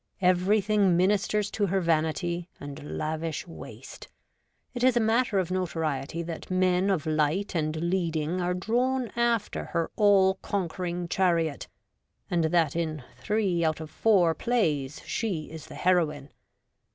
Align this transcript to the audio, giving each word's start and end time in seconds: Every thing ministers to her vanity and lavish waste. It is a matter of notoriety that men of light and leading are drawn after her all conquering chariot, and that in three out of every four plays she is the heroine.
Every 0.23 0.61
thing 0.61 0.97
ministers 0.97 1.51
to 1.51 1.67
her 1.67 1.79
vanity 1.79 2.49
and 2.59 2.97
lavish 2.97 3.45
waste. 3.45 4.07
It 4.73 4.83
is 4.83 4.97
a 4.97 4.99
matter 4.99 5.37
of 5.37 5.51
notoriety 5.51 6.23
that 6.23 6.49
men 6.49 6.89
of 6.89 7.05
light 7.05 7.53
and 7.53 7.75
leading 7.75 8.41
are 8.41 8.55
drawn 8.55 9.11
after 9.15 9.65
her 9.65 9.91
all 9.95 10.39
conquering 10.41 11.07
chariot, 11.07 11.67
and 12.31 12.45
that 12.45 12.75
in 12.75 13.03
three 13.19 13.63
out 13.63 13.79
of 13.79 13.89
every 13.91 13.99
four 14.01 14.33
plays 14.33 15.03
she 15.05 15.51
is 15.51 15.67
the 15.67 15.75
heroine. 15.75 16.31